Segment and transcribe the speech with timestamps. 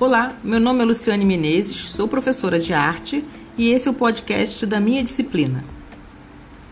[0.00, 3.22] Olá, meu nome é Luciane Menezes, sou professora de arte
[3.58, 5.62] e esse é o podcast da minha disciplina.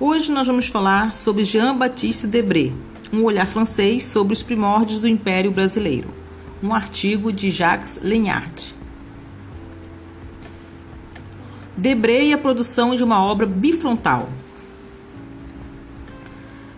[0.01, 2.73] Hoje nós vamos falar sobre Jean-Baptiste Debré,
[3.13, 6.09] um olhar francês sobre os primórdios do Império Brasileiro,
[6.63, 8.75] um artigo de Jacques Lenhard.
[11.77, 14.31] Debré e a produção de uma obra bifrontal.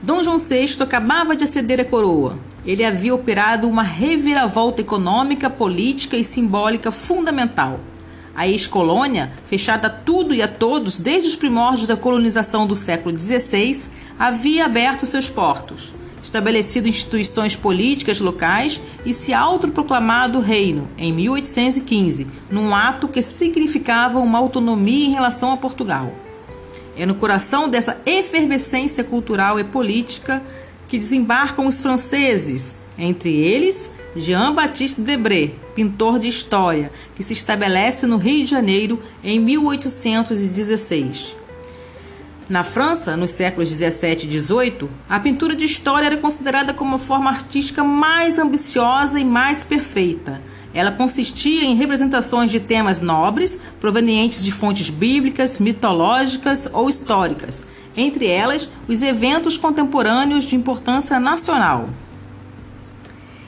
[0.03, 2.37] Dom João VI acabava de aceder à coroa
[2.70, 7.80] ele havia operado uma reviravolta econômica, política e simbólica fundamental.
[8.33, 13.19] A ex-colônia, fechada a tudo e a todos desde os primórdios da colonização do século
[13.19, 22.29] XVI, havia aberto seus portos, estabelecido instituições políticas locais e se autoproclamado reino em 1815,
[22.48, 26.15] num ato que significava uma autonomia em relação a Portugal.
[26.96, 30.41] É no coração dessa efervescência cultural e política
[30.91, 38.16] que desembarcam os franceses, entre eles Jean-Baptiste Debré, pintor de história, que se estabelece no
[38.16, 41.37] Rio de Janeiro em 1816.
[42.49, 46.99] Na França, nos séculos 17 e 18, a pintura de história era considerada como a
[46.99, 50.43] forma artística mais ambiciosa e mais perfeita.
[50.75, 57.65] Ela consistia em representações de temas nobres, provenientes de fontes bíblicas, mitológicas ou históricas,
[57.96, 61.88] entre elas os eventos contemporâneos de importância nacional.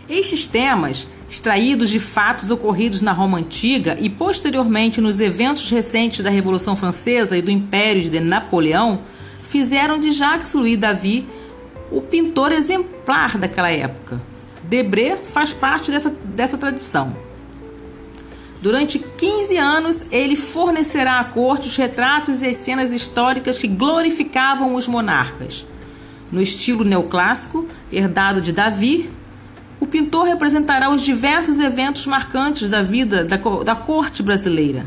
[0.09, 6.31] Estes temas, extraídos de fatos ocorridos na Roma Antiga e posteriormente nos eventos recentes da
[6.31, 9.01] Revolução Francesa e do Império de Napoleão,
[9.41, 11.27] fizeram de Jacques Louis David
[11.91, 14.21] o pintor exemplar daquela época.
[14.65, 17.15] Debré faz parte dessa, dessa tradição.
[18.63, 24.77] Durante 15 anos, ele fornecerá à corte os retratos e as cenas históricas que glorificavam
[24.77, 25.67] os monarcas.
[26.31, 29.11] No estilo neoclássico, herdado de Davi,
[29.81, 34.87] o pintor representará os diversos eventos marcantes da vida da, da corte brasileira,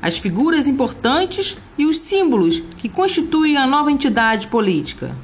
[0.00, 5.14] as figuras importantes e os símbolos que constituem a nova entidade política.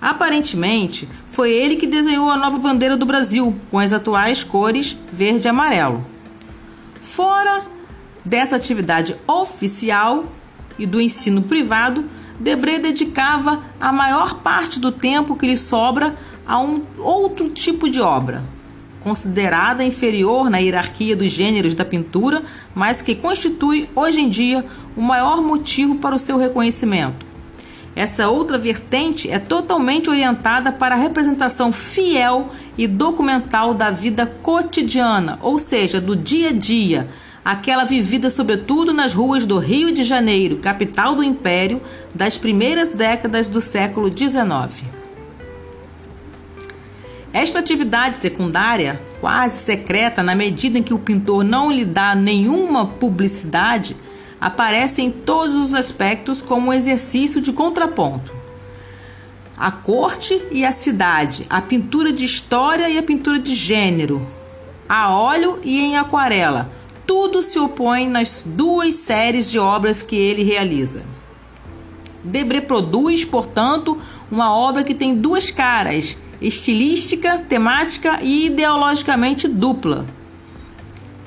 [0.00, 5.48] Aparentemente, foi ele que desenhou a nova bandeira do Brasil, com as atuais cores verde
[5.48, 6.15] e amarelo.
[7.06, 7.64] Fora
[8.24, 10.24] dessa atividade oficial
[10.78, 12.04] e do ensino privado,
[12.38, 16.14] Debré dedicava a maior parte do tempo que lhe sobra
[16.46, 18.42] a um outro tipo de obra,
[19.00, 22.42] considerada inferior na hierarquia dos gêneros da pintura,
[22.74, 24.64] mas que constitui hoje em dia
[24.96, 27.25] o maior motivo para o seu reconhecimento.
[27.96, 35.38] Essa outra vertente é totalmente orientada para a representação fiel e documental da vida cotidiana,
[35.40, 37.08] ou seja, do dia a dia,
[37.42, 41.80] aquela vivida sobretudo nas ruas do Rio de Janeiro, capital do Império,
[42.14, 44.84] das primeiras décadas do século XIX.
[47.32, 52.86] Esta atividade secundária, quase secreta na medida em que o pintor não lhe dá nenhuma
[52.86, 53.96] publicidade,
[54.40, 58.32] aparece em todos os aspectos como um exercício de contraponto.
[59.56, 64.26] A corte e a cidade, a pintura de história e a pintura de gênero,
[64.88, 66.70] a óleo e em aquarela,
[67.06, 71.04] tudo se opõe nas duas séries de obras que ele realiza.
[72.22, 73.96] Debré produz, portanto,
[74.30, 80.04] uma obra que tem duas caras, estilística, temática e ideologicamente dupla.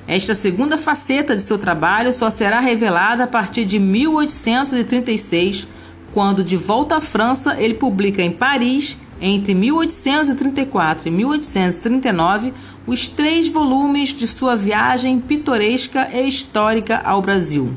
[0.09, 5.67] Esta segunda faceta de seu trabalho só será revelada a partir de 1836,
[6.11, 12.55] quando, de volta à França, ele publica em Paris, entre 1834 e 1839,
[12.87, 17.71] os três volumes de sua viagem pitoresca e histórica ao Brasil.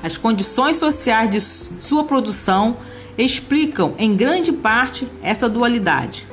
[0.00, 2.76] As condições sociais de sua produção
[3.18, 6.31] explicam, em grande parte, essa dualidade.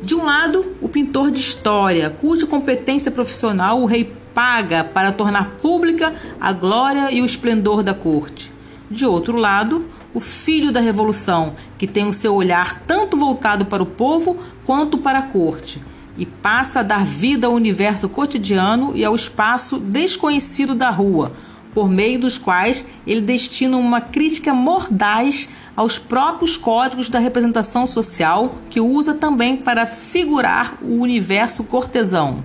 [0.00, 5.56] De um lado, o pintor de história, cuja competência profissional o rei paga para tornar
[5.60, 8.52] pública a glória e o esplendor da corte.
[8.88, 13.82] De outro lado, o filho da revolução, que tem o seu olhar tanto voltado para
[13.82, 15.82] o povo quanto para a corte,
[16.16, 21.32] e passa a dar vida ao universo cotidiano e ao espaço desconhecido da rua,
[21.74, 25.48] por meio dos quais ele destina uma crítica mordaz
[25.78, 32.42] aos próprios códigos da representação social, que usa também para figurar o universo cortesão.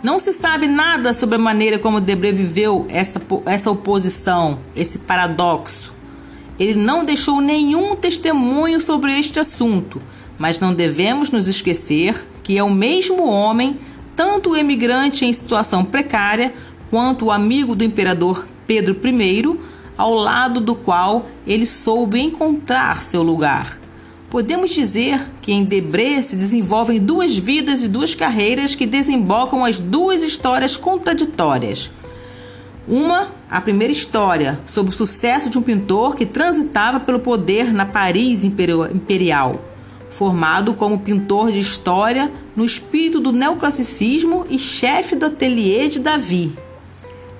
[0.00, 5.92] Não se sabe nada sobre a maneira como Debré viveu essa, essa oposição, esse paradoxo.
[6.56, 10.00] Ele não deixou nenhum testemunho sobre este assunto,
[10.38, 13.76] mas não devemos nos esquecer que é o mesmo homem,
[14.14, 16.54] tanto o emigrante em situação precária
[16.92, 23.22] quanto o amigo do imperador Pedro I, ao lado do qual ele soube encontrar seu
[23.22, 23.78] lugar.
[24.28, 29.78] Podemos dizer que em Debré se desenvolvem duas vidas e duas carreiras que desembocam as
[29.78, 31.90] duas histórias contraditórias.
[32.88, 37.86] Uma, a primeira história, sobre o sucesso de um pintor que transitava pelo poder na
[37.86, 39.60] Paris imperial,
[40.10, 46.52] formado como pintor de história no espírito do neoclassicismo e chefe do ateliê de Davi.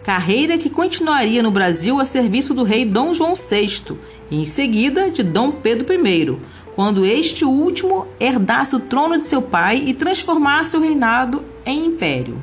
[0.07, 3.99] Carreira que continuaria no Brasil a serviço do rei Dom João VI
[4.31, 6.39] e em seguida de Dom Pedro I,
[6.77, 12.41] quando este último herdasse o trono de seu pai e transformasse o reinado em império.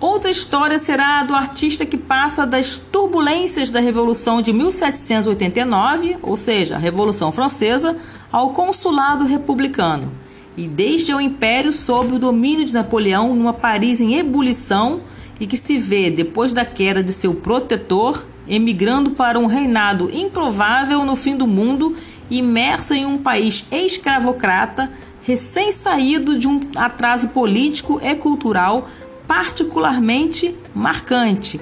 [0.00, 6.36] Outra história será a do artista que passa das turbulências da Revolução de 1789, ou
[6.36, 7.96] seja, a Revolução Francesa,
[8.32, 10.10] ao consulado republicano,
[10.56, 15.00] e desde o Império sob o domínio de Napoleão numa Paris em ebulição
[15.38, 21.04] e que se vê, depois da queda de seu protetor, emigrando para um reinado improvável
[21.04, 21.96] no fim do mundo,
[22.30, 24.90] imerso em um país escravocrata,
[25.22, 28.88] recém-saído de um atraso político e cultural
[29.26, 31.60] particularmente marcante,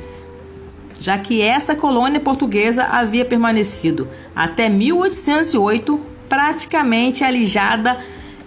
[0.98, 7.98] já que essa colônia portuguesa havia permanecido até 1808 praticamente alijada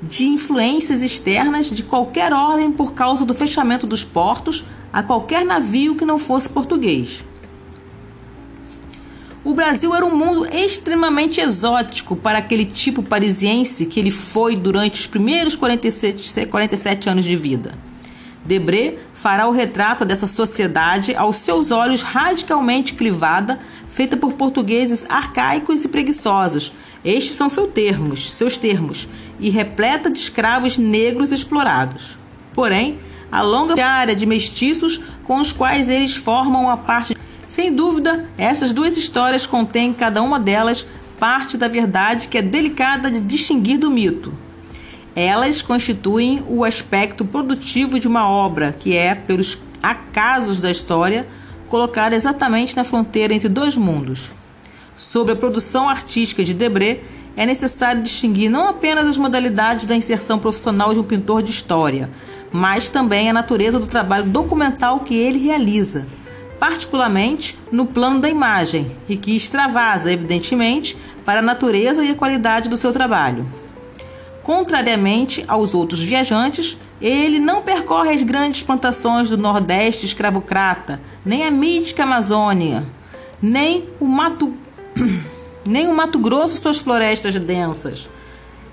[0.02, 5.96] de influências externas de qualquer ordem por causa do fechamento dos portos a qualquer navio
[5.96, 7.24] que não fosse português.
[9.44, 15.00] O Brasil era um mundo extremamente exótico para aquele tipo parisiense que ele foi durante
[15.00, 17.74] os primeiros 47, 47 anos de vida.
[18.46, 25.84] Debré fará o retrato dessa sociedade aos seus olhos radicalmente clivada, feita por portugueses arcaicos
[25.86, 26.72] e preguiçosos.
[27.04, 29.08] Estes são seus termos, seus termos,
[29.40, 32.18] e repleta de escravos negros explorados.
[32.54, 33.00] Porém,
[33.32, 37.16] a longa área de mestiços com os quais eles formam a parte
[37.48, 40.88] sem dúvida, essas duas histórias contêm cada uma delas
[41.20, 44.34] parte da verdade que é delicada de distinguir do mito.
[45.14, 51.28] Elas constituem o aspecto produtivo de uma obra que é, pelos acasos da história,
[51.68, 54.32] colocada exatamente na fronteira entre dois mundos.
[55.02, 57.00] Sobre a produção artística de Debré,
[57.36, 62.08] é necessário distinguir não apenas as modalidades da inserção profissional de um pintor de história,
[62.52, 66.06] mas também a natureza do trabalho documental que ele realiza
[66.60, 70.96] particularmente no plano da imagem, e que extravasa, evidentemente,
[71.26, 73.48] para a natureza e a qualidade do seu trabalho.
[74.44, 81.50] Contrariamente aos outros viajantes, ele não percorre as grandes plantações do Nordeste escravocrata, nem a
[81.50, 82.86] mítica Amazônia,
[83.42, 84.54] nem o Mato,
[85.66, 88.10] nem o Mato Grosso suas florestas densas.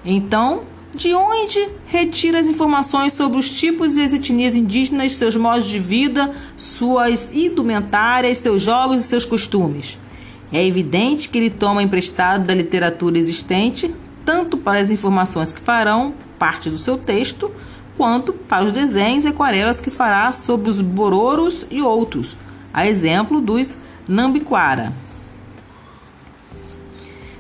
[0.05, 0.63] Então,
[0.95, 5.79] de onde retira as informações sobre os tipos e as etnias indígenas, seus modos de
[5.79, 9.99] vida, suas indumentárias, seus jogos e seus costumes?
[10.51, 13.95] É evidente que ele toma emprestado da literatura existente,
[14.25, 17.51] tanto para as informações que farão parte do seu texto,
[17.97, 22.37] quanto para os desenhos e aquarelas que fará sobre os bororos e outros,
[22.73, 23.77] a exemplo dos
[24.09, 24.93] Nambiquara.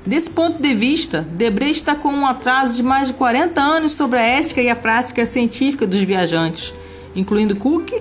[0.09, 4.19] Desse ponto de vista, Debré está com um atraso de mais de 40 anos sobre
[4.19, 6.75] a ética e a prática científica dos viajantes,
[7.15, 7.93] incluindo Cook,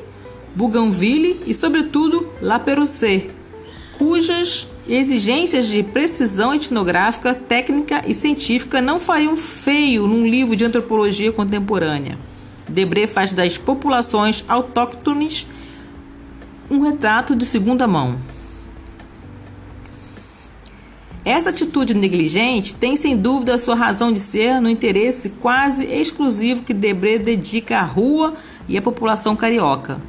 [0.56, 3.30] Bougainville e, sobretudo, La Perouse,
[3.98, 11.33] cujas exigências de precisão etnográfica, técnica e científica não fariam feio num livro de antropologia
[11.33, 12.18] contemporânea.
[12.69, 15.45] Debré faz das populações autóctones
[16.71, 18.18] um retrato de segunda mão.
[21.28, 26.64] Essa atitude negligente tem sem dúvida a sua razão de ser no interesse quase exclusivo
[26.64, 28.34] que Debré dedica à rua
[28.66, 30.00] e à população carioca.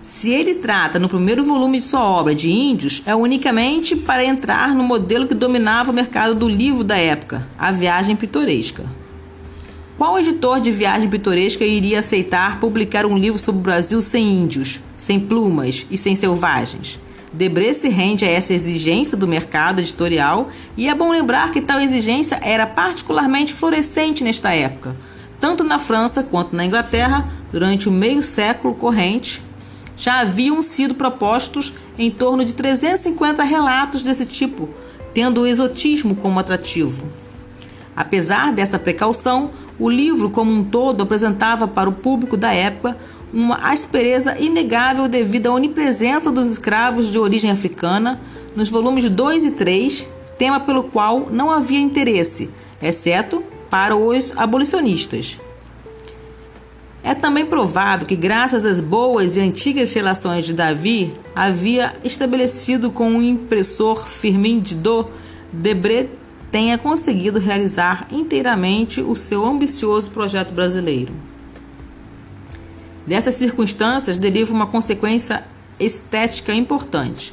[0.00, 4.74] Se ele trata no primeiro volume de sua obra de índios, é unicamente para entrar
[4.74, 8.86] no modelo que dominava o mercado do livro da época, a viagem pitoresca.
[9.98, 14.80] Qual editor de viagem pitoresca iria aceitar publicar um livro sobre o Brasil sem índios,
[14.94, 16.98] sem plumas e sem selvagens?
[17.36, 21.78] Debré se rende a essa exigência do mercado editorial e é bom lembrar que tal
[21.78, 24.96] exigência era particularmente florescente nesta época,
[25.38, 29.42] tanto na França quanto na Inglaterra, durante o meio século corrente.
[29.98, 34.70] Já haviam sido propostos em torno de 350 relatos desse tipo,
[35.12, 37.06] tendo o exotismo como atrativo.
[37.94, 42.96] Apesar dessa precaução, o livro como um todo apresentava para o público da época
[43.32, 48.20] uma aspereza inegável devido à onipresença dos escravos de origem africana
[48.54, 55.38] nos volumes 2 e 3, tema pelo qual não havia interesse, exceto para os abolicionistas.
[57.02, 63.16] É também provável que, graças às boas e antigas relações de Davi, havia estabelecido com
[63.16, 65.08] o impressor Firmin Didot,
[65.52, 66.08] Debré
[66.50, 71.12] tenha conseguido realizar inteiramente o seu ambicioso projeto brasileiro.
[73.06, 75.44] Dessas circunstâncias deriva uma consequência
[75.78, 77.32] estética importante.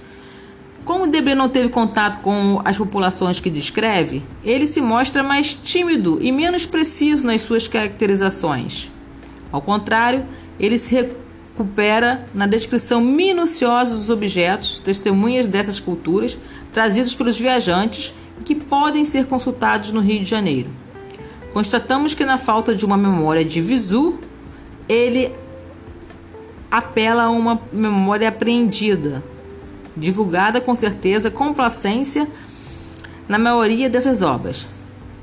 [0.86, 6.20] Como Debré não teve contato com as populações que descreve, ele se mostra mais tímido
[6.22, 8.92] e menos preciso nas suas caracterizações.
[9.50, 10.26] Ao contrário,
[10.60, 16.38] ele se recupera na descrição minuciosa dos objetos, testemunhas dessas culturas,
[16.74, 20.70] trazidos pelos viajantes e que podem ser consultados no Rio de Janeiro.
[21.54, 24.16] Constatamos que, na falta de uma memória de visu,
[24.90, 25.32] ele
[26.74, 29.24] apela a uma memória apreendida,
[29.96, 32.28] divulgada com certeza complacência
[33.30, 34.68] na maioria dessas obras,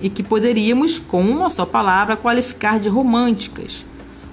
[0.01, 3.85] e que poderíamos, com uma só palavra, qualificar de românticas.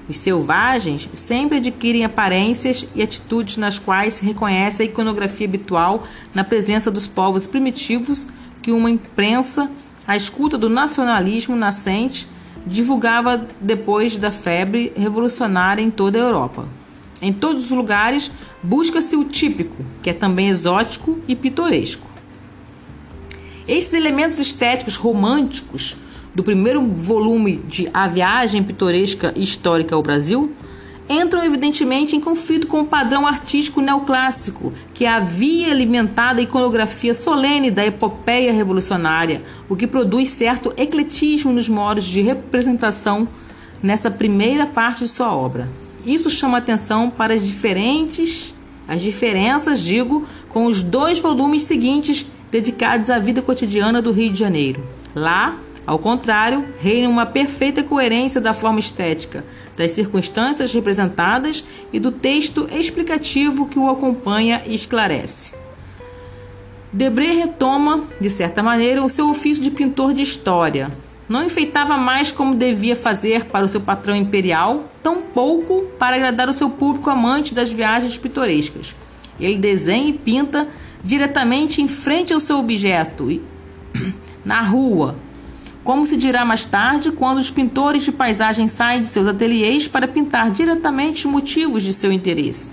[0.08, 6.04] Os selvagens sempre adquirem aparências e atitudes nas quais se reconhece a iconografia habitual
[6.36, 8.28] na presença dos povos primitivos
[8.62, 9.72] que uma imprensa,
[10.08, 12.28] à escuta do nacionalismo nascente,
[12.64, 16.77] divulgava depois da febre revolucionária em toda a Europa.
[17.22, 18.32] Em todos os lugares,
[18.62, 22.08] busca-se o típico, que é também exótico e pitoresco.
[23.68, 25.98] Estes elementos estéticos românticos
[26.34, 30.54] do primeiro volume de A Viagem Pitoresca e Histórica ao Brasil
[31.10, 37.72] entram evidentemente em conflito com o padrão artístico neoclássico, que havia alimentado a iconografia solene
[37.72, 43.28] da epopeia revolucionária, o que produz certo ecletismo nos modos de representação
[43.82, 45.70] nessa primeira parte de sua obra.
[46.08, 48.56] Isso chama atenção para as diferentes,
[48.88, 54.40] as diferenças, digo, com os dois volumes seguintes dedicados à vida cotidiana do Rio de
[54.40, 54.82] Janeiro.
[55.14, 59.44] Lá, ao contrário, reina uma perfeita coerência da forma estética,
[59.76, 65.52] das circunstâncias representadas e do texto explicativo que o acompanha e esclarece.
[66.94, 70.90] Debré retoma, de certa maneira, o seu ofício de pintor de história,
[71.28, 76.48] não enfeitava mais como devia fazer para o seu patrão imperial, tão pouco para agradar
[76.48, 78.96] o seu público amante das viagens pitorescas.
[79.40, 80.68] Ele desenha e pinta
[81.04, 83.42] diretamente em frente ao seu objeto,
[84.44, 85.16] na rua,
[85.84, 90.08] como se dirá mais tarde, quando os pintores de paisagem saem de seus ateliês para
[90.08, 92.72] pintar diretamente os motivos de seu interesse.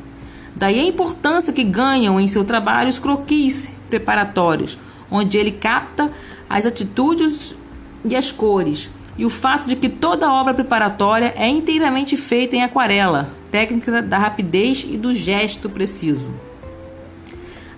[0.56, 4.78] Daí a importância que ganham em seu trabalho os croquis preparatórios,
[5.10, 6.10] onde ele capta
[6.48, 7.56] as atitudes
[8.04, 12.62] e as cores, e o fato de que toda obra preparatória é inteiramente feita em
[12.62, 16.28] aquarela, técnica da rapidez e do gesto preciso.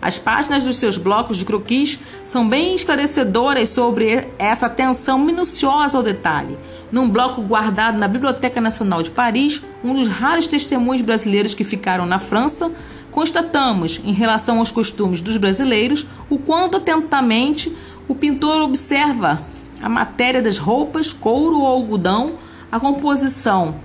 [0.00, 6.02] As páginas dos seus blocos de croquis são bem esclarecedoras sobre essa atenção minuciosa ao
[6.02, 6.56] detalhe.
[6.92, 12.06] Num bloco guardado na Biblioteca Nacional de Paris, um dos raros testemunhos brasileiros que ficaram
[12.06, 12.71] na França,
[13.11, 17.75] constatamos, em relação aos costumes dos brasileiros, o quanto atentamente
[18.06, 19.40] o pintor observa
[19.83, 22.35] a matéria das roupas, couro ou algodão,
[22.71, 23.76] a composição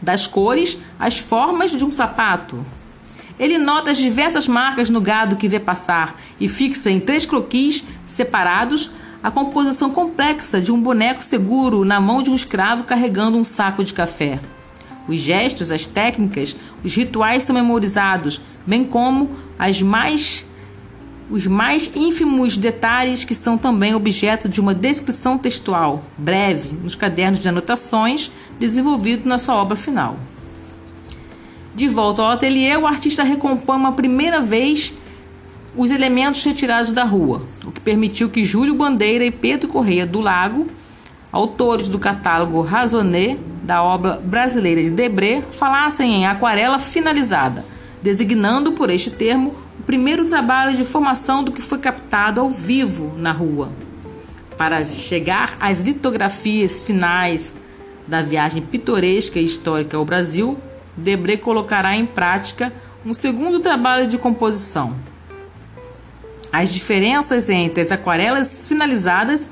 [0.00, 2.64] das cores, as formas de um sapato.
[3.38, 7.82] Ele nota as diversas marcas no gado que vê passar e fixa em três croquis
[8.06, 8.90] separados
[9.22, 13.82] a composição complexa de um boneco seguro na mão de um escravo carregando um saco
[13.82, 14.38] de café.
[15.08, 20.46] Os gestos, as técnicas, os rituais são memorizados, bem como as mais
[21.34, 27.40] os mais ínfimos detalhes que são também objeto de uma descrição textual breve nos cadernos
[27.40, 30.16] de anotações desenvolvido na sua obra final.
[31.74, 34.94] De volta ao ateliê, o artista recompõe uma primeira vez
[35.76, 40.20] os elementos retirados da rua, o que permitiu que Júlio Bandeira e Pedro Correia do
[40.20, 40.68] Lago,
[41.32, 47.64] autores do catálogo Razoné da obra brasileira de Debré, falassem em aquarela finalizada,
[48.00, 53.32] designando por este termo primeiro trabalho de formação do que foi captado ao vivo na
[53.32, 53.70] rua.
[54.56, 57.52] Para chegar às litografias finais
[58.06, 60.58] da viagem pitoresca e histórica ao Brasil,
[60.96, 62.72] Debré colocará em prática
[63.04, 64.94] um segundo trabalho de composição.
[66.52, 69.48] As diferenças entre as aquarelas finalizadas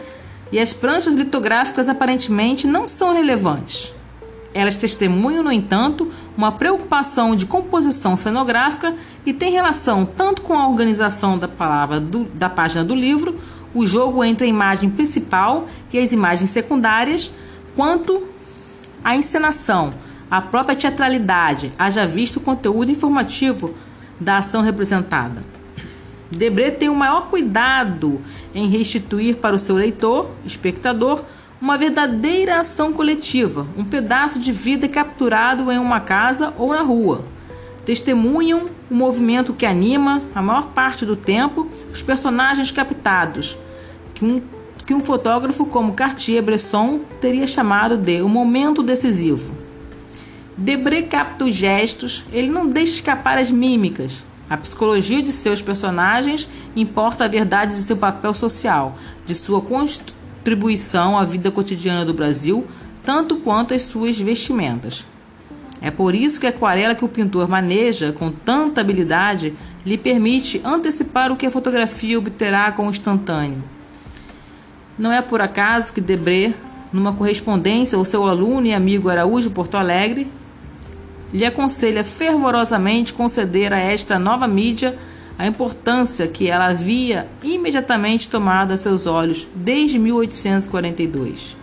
[0.53, 3.93] e as pranchas litográficas aparentemente não são relevantes.
[4.55, 8.95] Elas testemunham, no entanto, uma preocupação de composição cenográfica
[9.25, 13.39] e têm relação tanto com a organização da palavra do, da página do livro,
[13.75, 17.33] o jogo entre a imagem principal e as imagens secundárias,
[17.75, 18.25] quanto
[19.03, 19.95] a encenação,
[20.31, 23.75] a própria teatralidade, haja visto o conteúdo informativo
[24.21, 25.43] da ação representada.
[26.31, 28.21] Debré tem o maior cuidado
[28.55, 31.23] em restituir para o seu leitor, espectador,
[31.63, 37.25] uma verdadeira ação coletiva, um pedaço de vida capturado em uma casa ou na rua.
[37.85, 43.57] Testemunham o movimento que anima, a maior parte do tempo, os personagens captados,
[44.13, 44.43] que um
[44.85, 49.55] que um fotógrafo como Cartier-Bresson teria chamado de o momento decisivo.
[50.57, 54.25] Debré capta os gestos, ele não deixa escapar as mímicas.
[54.51, 59.61] A psicologia de seus personagens importa a verdade de seu papel social, de sua
[60.43, 62.67] contribuição à vida cotidiana do Brasil,
[63.05, 65.07] tanto quanto as suas vestimentas.
[65.81, 69.55] É por isso que a aquarela que o pintor maneja com tanta habilidade
[69.87, 73.63] lhe permite antecipar o que a fotografia obterá com o instantâneo.
[74.99, 76.55] Não é por acaso que Debré,
[76.93, 80.27] numa correspondência ao seu aluno e amigo Araújo Porto Alegre,
[81.33, 84.99] lhe aconselha fervorosamente conceder a esta nova mídia
[85.39, 91.62] a importância que ela havia imediatamente tomado a seus olhos desde 1842.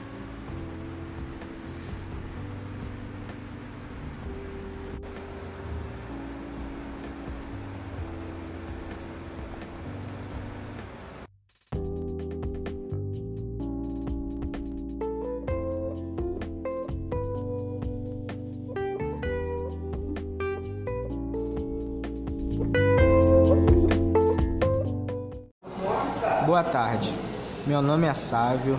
[28.13, 28.77] Sávio.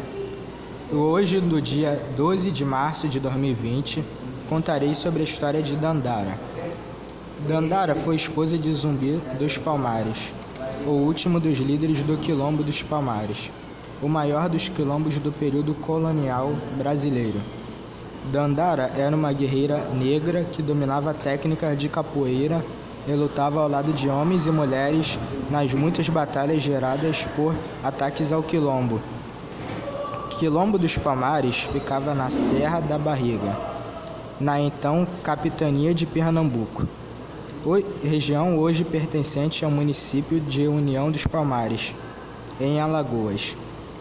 [0.93, 4.05] Hoje, no dia 12 de março de 2020,
[4.49, 6.37] contarei sobre a história de Dandara.
[7.47, 10.33] Dandara foi esposa de Zumbi dos Palmares,
[10.87, 13.51] o último dos líderes do Quilombo dos Palmares,
[14.03, 17.41] o maior dos quilombos do período colonial brasileiro.
[18.33, 22.63] Dandara era uma guerreira negra que dominava técnicas de capoeira
[23.07, 25.19] e lutava ao lado de homens e mulheres
[25.51, 29.01] nas muitas batalhas geradas por ataques ao Quilombo.
[30.39, 33.57] Quilombo dos Palmares ficava na Serra da Barriga,
[34.41, 36.87] na então capitania de Pernambuco.
[38.03, 41.95] Região hoje pertencente ao município de União dos Palmares,
[42.59, 43.55] em Alagoas.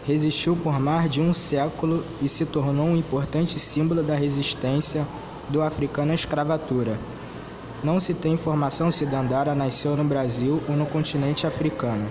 [0.06, 5.06] Resistiu por mais de um século e se tornou um importante símbolo da resistência
[5.50, 6.98] do africano à escravatura.
[7.82, 12.06] Não se tem informação se Dandara nasceu no Brasil ou no continente africano,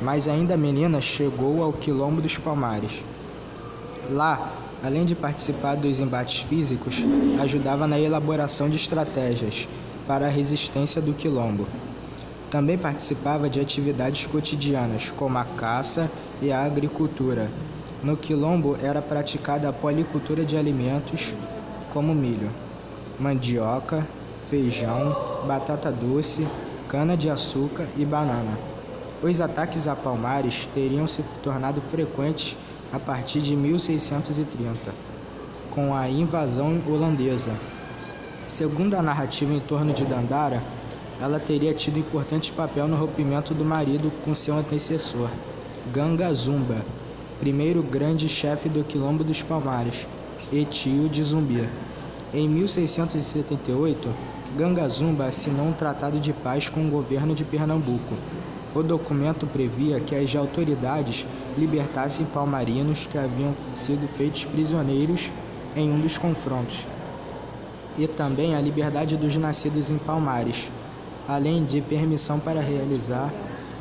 [0.00, 3.02] mas ainda menina chegou ao Quilombo dos Palmares.
[4.08, 4.52] Lá,
[4.84, 7.04] além de participar dos embates físicos,
[7.40, 9.66] ajudava na elaboração de estratégias
[10.06, 11.66] para a resistência do Quilombo.
[12.48, 16.08] Também participava de atividades cotidianas, como a caça
[16.40, 17.50] e a agricultura.
[18.00, 21.34] No Quilombo era praticada a policultura de alimentos,
[21.90, 22.50] como milho,
[23.18, 24.06] mandioca,
[24.50, 26.44] feijão, batata doce,
[26.88, 28.58] cana-de-açúcar e banana.
[29.22, 32.56] Os ataques a Palmares teriam se tornado frequentes
[32.92, 34.92] a partir de 1630,
[35.70, 37.52] com a invasão holandesa.
[38.48, 40.60] Segundo a narrativa em torno de Dandara,
[41.20, 45.30] ela teria tido importante papel no rompimento do marido com seu antecessor,
[45.92, 46.84] Ganga Zumba,
[47.38, 50.08] primeiro grande chefe do Quilombo dos Palmares
[50.50, 51.68] e tio de Zumbi.
[52.34, 54.08] Em 1678,
[54.56, 58.14] Gangazumba assinou um tratado de paz com o governo de Pernambuco.
[58.74, 61.24] O documento previa que as autoridades
[61.56, 65.30] libertassem palmarinos que haviam sido feitos prisioneiros
[65.76, 66.86] em um dos confrontos,
[67.96, 70.68] e também a liberdade dos nascidos em Palmares,
[71.28, 73.32] além de permissão para realizar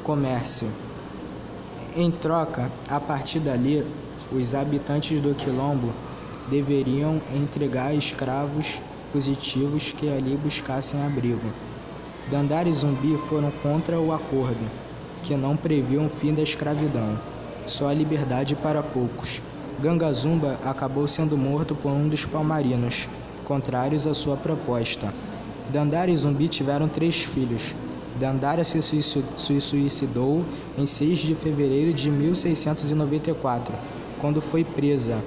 [0.04, 0.68] comércio.
[1.96, 3.86] Em troca, a partir dali,
[4.32, 5.92] os habitantes do quilombo
[6.50, 11.52] deveriam entregar escravos fugitivos que ali buscassem abrigo.
[12.30, 14.70] Dandara e Zumbi foram contra o acordo,
[15.24, 17.18] que não previa um fim da escravidão,
[17.66, 19.42] só a liberdade para poucos.
[19.82, 23.08] Gangazumba acabou sendo morto por um dos palmarinos,
[23.46, 25.14] contrários à sua proposta.
[25.72, 27.74] Dandara e Zumbi tiveram três filhos.
[28.20, 28.80] Dandara se
[29.58, 30.44] suicidou
[30.78, 33.74] em 6 de fevereiro de 1694,
[34.20, 35.24] quando foi presa.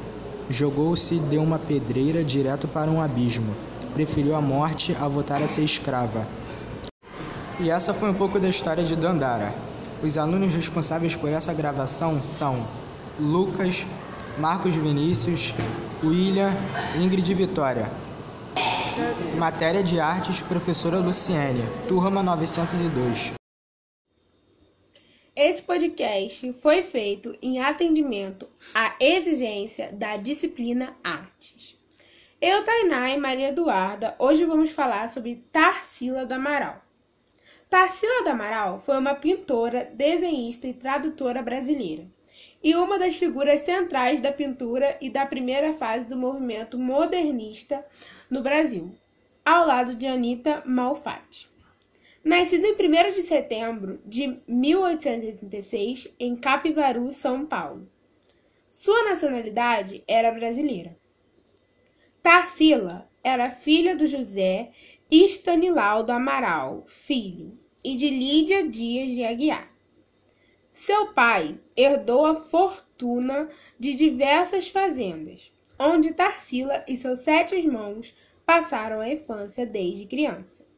[0.52, 3.52] Jogou-se de uma pedreira direto para um abismo
[3.92, 6.26] preferiu a morte a voltar a ser escrava.
[7.60, 9.54] E essa foi um pouco da história de Dandara.
[10.02, 12.66] Os alunos responsáveis por essa gravação são
[13.20, 13.86] Lucas,
[14.38, 15.54] Marcos Vinícius,
[16.02, 16.50] William,
[16.98, 17.90] Ingrid Vitória.
[19.38, 23.41] Matéria de Artes, professora Luciene, turma 902.
[25.34, 31.74] Esse podcast foi feito em atendimento à exigência da disciplina Artes.
[32.38, 36.82] Eu, Tainá e Maria Eduarda, hoje vamos falar sobre Tarsila do Amaral.
[37.70, 42.06] Tarsila do Amaral foi uma pintora, desenhista e tradutora brasileira,
[42.62, 47.82] e uma das figuras centrais da pintura e da primeira fase do movimento modernista
[48.28, 48.94] no Brasil,
[49.42, 51.51] ao lado de Anita Malfatti.
[52.24, 57.90] Nascida em 1 de setembro de 1836 em Capivaru, São Paulo.
[58.70, 60.96] Sua nacionalidade era brasileira.
[62.22, 64.70] Tarsila era filha do José
[65.10, 69.68] Estanilau do Amaral, filho, e de Lídia Dias de Aguiar.
[70.72, 78.14] Seu pai herdou a fortuna de diversas fazendas, onde Tarsila e seus sete irmãos
[78.46, 80.70] passaram a infância desde criança.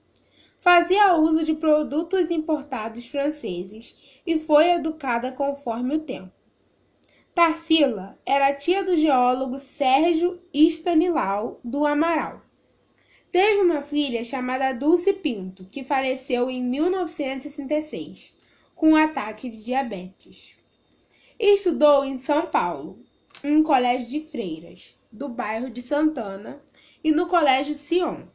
[0.65, 3.95] Fazia uso de produtos importados franceses
[4.27, 6.33] e foi educada conforme o tempo.
[7.35, 12.41] Tarsila era tia do geólogo Sérgio Stanilau do Amaral.
[13.31, 18.35] Teve uma filha chamada Dulce Pinto, que faleceu em 1966
[18.75, 20.57] com um ataque de diabetes.
[21.39, 23.05] Estudou em São Paulo,
[23.45, 26.59] em um colégio de freiras, do bairro de Santana,
[27.05, 28.33] e no Colégio Sion.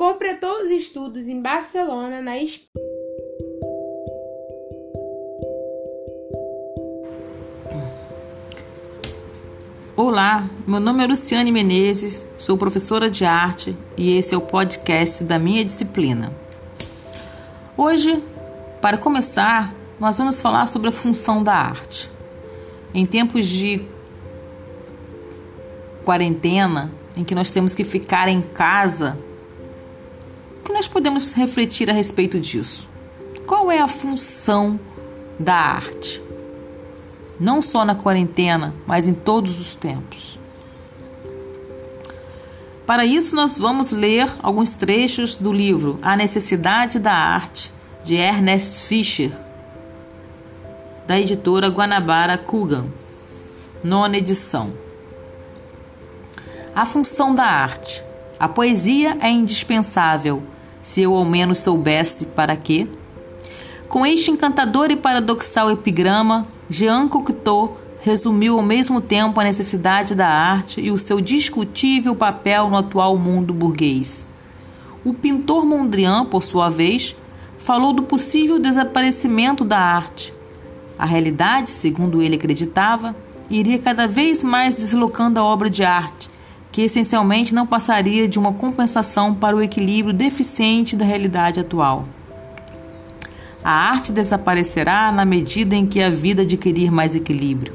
[0.00, 2.86] Completou os estudos em Barcelona, na Espanha.
[9.94, 15.22] Olá, meu nome é Luciane Menezes, sou professora de arte e esse é o podcast
[15.22, 16.32] da minha disciplina.
[17.76, 18.24] Hoje,
[18.80, 22.10] para começar, nós vamos falar sobre a função da arte.
[22.94, 23.82] Em tempos de
[26.06, 29.18] quarentena, em que nós temos que ficar em casa,
[30.70, 32.88] que nós podemos refletir a respeito disso?
[33.44, 34.78] Qual é a função
[35.36, 36.22] da arte?
[37.40, 40.38] Não só na quarentena, mas em todos os tempos.
[42.86, 47.72] Para isso, nós vamos ler alguns trechos do livro A Necessidade da Arte,
[48.04, 49.32] de Ernest Fischer,
[51.04, 52.86] da editora Guanabara Kugan,
[53.82, 54.72] nona edição.
[56.72, 58.04] A função da arte.
[58.38, 60.42] A poesia é indispensável,
[60.82, 62.86] se eu ao menos soubesse para quê.
[63.88, 70.28] Com este encantador e paradoxal epigrama, Jean Cocteau resumiu ao mesmo tempo a necessidade da
[70.28, 74.26] arte e o seu discutível papel no atual mundo burguês.
[75.04, 77.16] O pintor Mondrian, por sua vez,
[77.58, 80.32] falou do possível desaparecimento da arte.
[80.98, 83.14] A realidade, segundo ele acreditava,
[83.48, 86.30] iria cada vez mais deslocando a obra de arte,
[86.72, 92.04] que essencialmente não passaria de uma compensação para o equilíbrio deficiente da realidade atual.
[93.62, 97.74] A arte desaparecerá na medida em que a vida adquirir mais equilíbrio.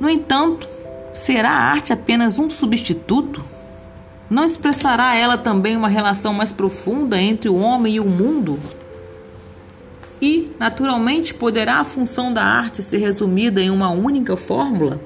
[0.00, 0.66] No entanto,
[1.12, 3.44] será a arte apenas um substituto?
[4.28, 8.58] Não expressará ela também uma relação mais profunda entre o homem e o mundo?
[10.22, 15.00] E, naturalmente, poderá a função da arte ser resumida em uma única fórmula?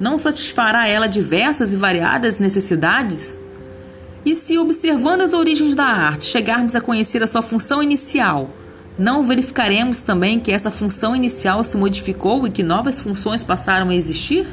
[0.00, 3.38] Não satisfará ela diversas e variadas necessidades?
[4.24, 8.50] E se, observando as origens da arte, chegarmos a conhecer a sua função inicial,
[8.98, 13.94] não verificaremos também que essa função inicial se modificou e que novas funções passaram a
[13.94, 14.46] existir?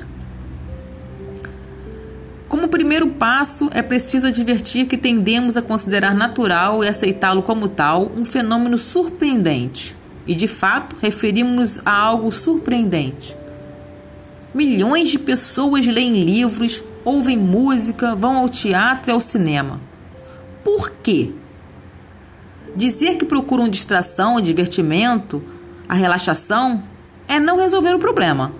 [2.47, 8.11] Como primeiro passo, é preciso advertir que tendemos a considerar natural e aceitá-lo como tal
[8.15, 9.95] um fenômeno surpreendente.
[10.25, 13.35] E de fato, referimos-nos a algo surpreendente.
[14.57, 19.79] Milhões de pessoas leem livros, ouvem música, vão ao teatro e ao cinema.
[20.63, 21.31] Por quê?
[22.75, 25.43] Dizer que procuram distração, divertimento,
[25.87, 26.81] a relaxação
[27.27, 28.51] é não resolver o problema.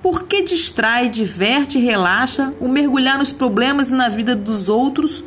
[0.00, 5.22] Por que distrai, diverte e relaxa o mergulhar nos problemas e na vida dos outros,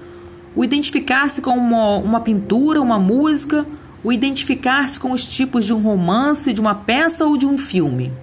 [0.55, 3.67] o identificar-se com uma, uma pintura, uma música,
[4.05, 8.13] o identificar-se com os tipos de um romance, de uma peça ou de um filme.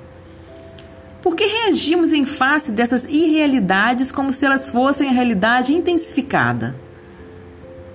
[1.21, 6.77] Por que reagimos em face dessas irrealidades como se elas fossem a realidade intensificada?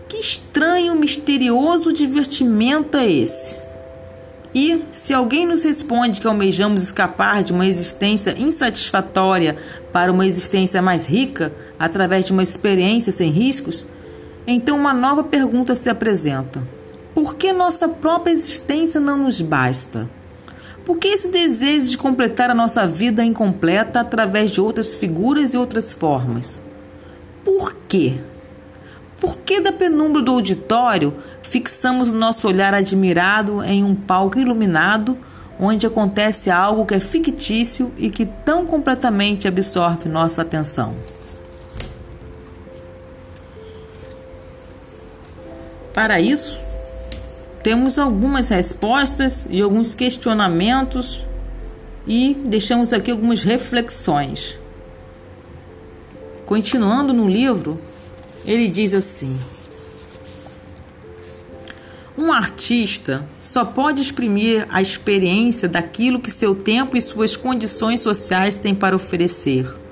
[0.10, 3.58] Que estranho, misterioso divertimento é esse?
[4.54, 9.56] E, se alguém nos responde que almejamos escapar de uma existência insatisfatória
[9.94, 13.86] para uma existência mais rica, através de uma experiência sem riscos,
[14.46, 16.77] então uma nova pergunta se apresenta
[17.18, 20.08] por que nossa própria existência não nos basta?
[20.86, 25.58] Por que esse desejo de completar a nossa vida incompleta através de outras figuras e
[25.58, 26.62] outras formas?
[27.44, 28.20] Por quê?
[29.20, 35.18] Por que da penumbra do auditório fixamos o nosso olhar admirado em um palco iluminado
[35.60, 40.94] onde acontece algo que é fictício e que tão completamente absorve nossa atenção?
[45.96, 46.67] Para isso,
[47.68, 51.26] temos algumas respostas e alguns questionamentos
[52.08, 54.58] e deixamos aqui algumas reflexões.
[56.46, 57.78] Continuando no livro,
[58.46, 59.38] ele diz assim:
[62.18, 68.56] Um artista só pode exprimir a experiência daquilo que seu tempo e suas condições sociais
[68.56, 69.87] têm para oferecer.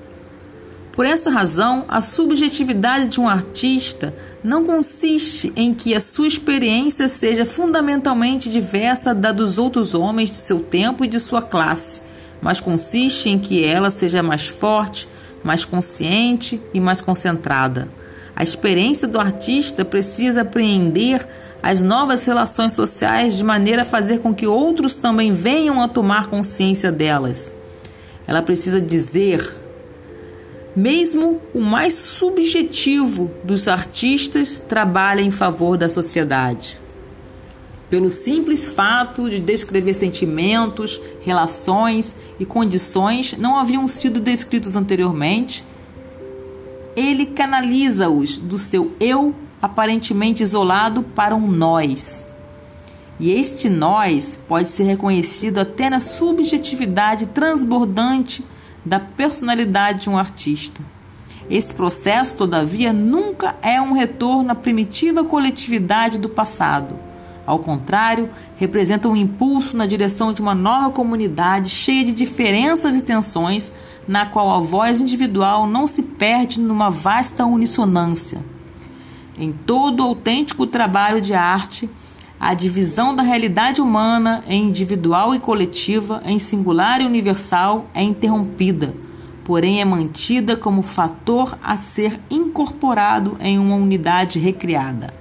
[0.96, 7.10] Por essa razão, a subjetividade de um artista não consiste em que a sua experiência
[7.10, 12.02] seja fundamentalmente diversa da dos outros homens de seu tempo e de sua classe,
[12.42, 15.10] mas consiste em que ela seja mais forte,
[15.44, 17.90] mais consciente e mais concentrada.
[18.34, 21.28] A experiência do artista precisa apreender
[21.62, 26.28] as novas relações sociais de maneira a fazer com que outros também venham a tomar
[26.28, 27.54] consciência delas.
[28.28, 29.65] Ela precisa dizer,
[30.76, 36.78] mesmo o mais subjetivo dos artistas trabalha em favor da sociedade.
[37.90, 45.64] Pelo simples fato de descrever sentimentos, relações e condições não haviam sido descritos anteriormente,
[46.96, 52.26] ele canaliza-os do seu eu aparentemente isolado para um nós.
[53.20, 58.44] E este nós pode ser reconhecido até na subjetividade transbordante
[58.86, 60.82] da personalidade de um artista.
[61.50, 66.96] Esse processo, todavia, nunca é um retorno à primitiva coletividade do passado.
[67.46, 73.02] Ao contrário, representa um impulso na direção de uma nova comunidade cheia de diferenças e
[73.02, 73.72] tensões,
[74.08, 78.40] na qual a voz individual não se perde numa vasta unissonância.
[79.38, 81.88] Em todo autêntico trabalho de arte,
[82.40, 88.94] a divisão da realidade humana em individual e coletiva, em singular e universal, é interrompida,
[89.44, 95.14] porém é mantida como fator a ser incorporado em uma unidade recriada.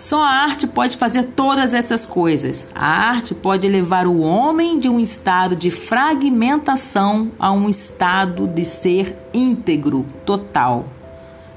[0.00, 2.66] Só a arte pode fazer todas essas coisas.
[2.74, 8.64] A arte pode levar o homem de um estado de fragmentação a um estado de
[8.64, 10.86] ser íntegro, total.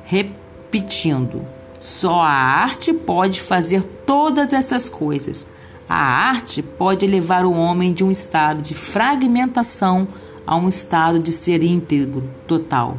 [0.03, 1.52] Repetindo.
[1.83, 5.45] Só a arte pode fazer todas essas coisas.
[5.87, 10.07] A arte pode levar o homem de um estado de fragmentação
[10.47, 12.97] a um estado de ser íntegro, total.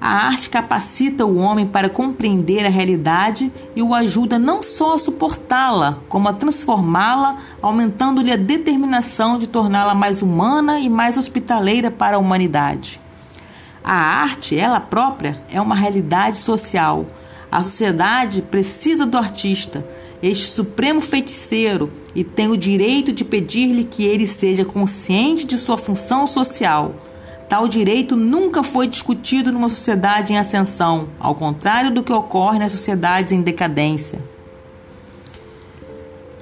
[0.00, 4.98] A arte capacita o homem para compreender a realidade e o ajuda não só a
[4.98, 12.16] suportá-la, como a transformá-la, aumentando-lhe a determinação de torná-la mais humana e mais hospitaleira para
[12.16, 12.98] a humanidade.
[13.84, 17.04] A arte, ela própria, é uma realidade social.
[17.50, 19.84] A sociedade precisa do artista,
[20.22, 25.76] este supremo feiticeiro, e tem o direito de pedir-lhe que ele seja consciente de sua
[25.76, 26.94] função social.
[27.48, 32.70] Tal direito nunca foi discutido numa sociedade em ascensão, ao contrário do que ocorre nas
[32.70, 34.20] sociedades em decadência.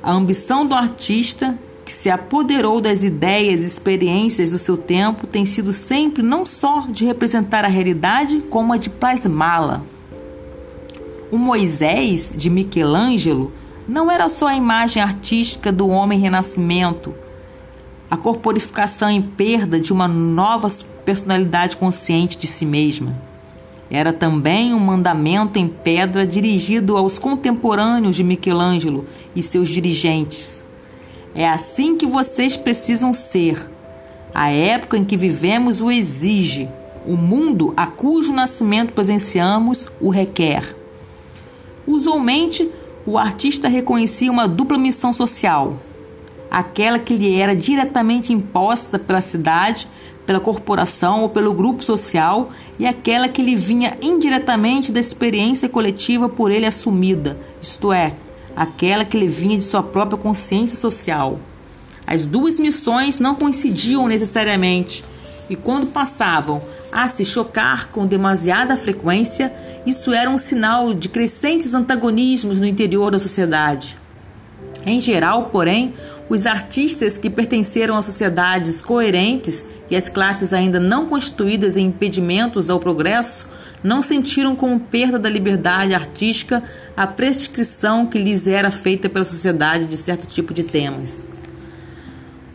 [0.03, 5.47] A ambição do artista que se apoderou das ideias e experiências do seu tempo tem
[5.47, 9.83] sido sempre não só de representar a realidade, como a de plasmá-la.
[11.31, 13.53] O Moisés de Michelangelo
[13.87, 17.15] não era só a imagem artística do homem renascimento,
[18.11, 20.69] a corporificação em perda de uma nova
[21.05, 23.15] personalidade consciente de si mesma.
[23.91, 30.61] Era também um mandamento em pedra dirigido aos contemporâneos de Michelangelo e seus dirigentes
[31.39, 33.71] é assim que vocês precisam ser.
[34.35, 36.69] A época em que vivemos o exige.
[37.07, 40.75] O mundo a cujo nascimento presenciamos o requer.
[41.89, 42.71] Usualmente,
[43.07, 45.73] o artista reconhecia uma dupla missão social:
[46.51, 49.89] aquela que lhe era diretamente imposta pela cidade,
[50.27, 56.29] pela corporação ou pelo grupo social, e aquela que lhe vinha indiretamente da experiência coletiva
[56.29, 58.13] por ele assumida, isto é,
[58.55, 61.41] aquela que lhe vinha de sua própria consciência social.
[62.07, 65.03] As duas missões não coincidiam necessariamente,
[65.49, 69.53] e quando passavam a se chocar com demasiada frequência,
[69.87, 73.99] isso era um sinal de crescentes antagonismos no interior da sociedade.
[74.87, 75.93] Em geral, porém,
[76.29, 82.71] os artistas que pertenceram a sociedades coerentes e as classes ainda não constituídas em impedimentos
[82.71, 83.47] ao progresso
[83.83, 86.63] não sentiram como perda da liberdade artística
[86.97, 91.25] a prescrição que lhes era feita pela sociedade de certo tipo de temas.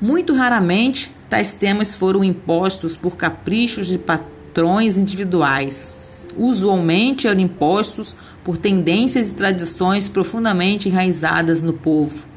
[0.02, 5.92] Muito raramente, tais temas foram impostos por caprichos de patrões individuais.
[6.38, 12.28] Usualmente eram impostos por tendências e tradições profundamente enraizadas no povo.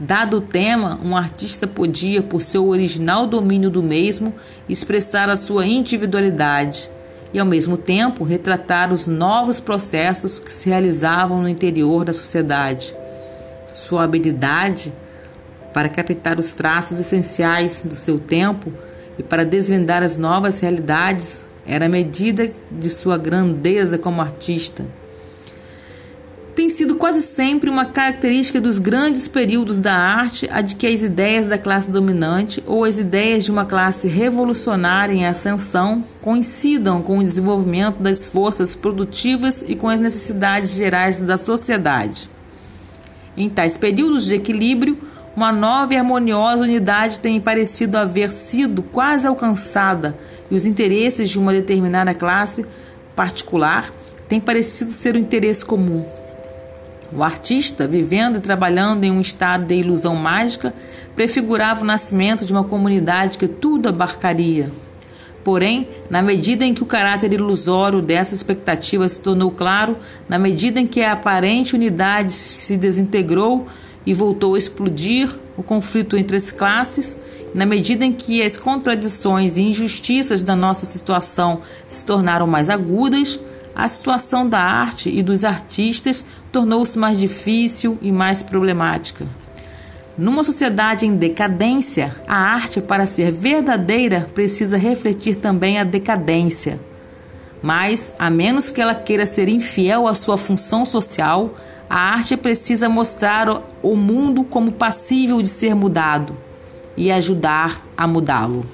[0.00, 4.34] Dado o tema, um artista podia, por seu original domínio do mesmo,
[4.68, 6.90] expressar a sua individualidade,
[7.32, 12.96] e, ao mesmo tempo, retratar os novos processos que se realizavam no interior da sociedade.
[13.76, 14.92] Sua habilidade
[15.74, 18.72] para captar os traços essenciais do seu tempo
[19.18, 24.86] e para desvendar as novas realidades era a medida de sua grandeza como artista.
[26.54, 31.02] Tem sido quase sempre uma característica dos grandes períodos da arte a de que as
[31.02, 37.18] ideias da classe dominante ou as ideias de uma classe revolucionária em ascensão coincidam com
[37.18, 42.30] o desenvolvimento das forças produtivas e com as necessidades gerais da sociedade.
[43.36, 44.96] Em tais períodos de equilíbrio,
[45.36, 50.16] uma nova e harmoniosa unidade tem parecido haver sido quase alcançada
[50.50, 52.64] e os interesses de uma determinada classe
[53.16, 53.92] particular
[54.28, 56.04] têm parecido ser o interesse comum.
[57.12, 60.74] O artista, vivendo e trabalhando em um estado de ilusão mágica,
[61.14, 64.70] prefigurava o nascimento de uma comunidade que tudo abarcaria.
[65.44, 69.96] Porém, na medida em que o caráter ilusório dessa expectativa se tornou claro,
[70.28, 73.66] na medida em que a aparente unidade se desintegrou
[74.06, 77.16] e voltou a explodir o conflito entre as classes,
[77.54, 83.38] na medida em que as contradições e injustiças da nossa situação se tornaram mais agudas,
[83.74, 89.26] a situação da arte e dos artistas tornou-se mais difícil e mais problemática.
[90.16, 96.78] Numa sociedade em decadência, a arte, para ser verdadeira, precisa refletir também a decadência.
[97.60, 101.52] Mas, a menos que ela queira ser infiel à sua função social,
[101.88, 106.36] a arte precisa mostrar o mundo como passível de ser mudado
[106.96, 108.64] e ajudar a mudá-lo.